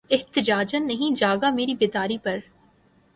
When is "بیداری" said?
1.79-2.17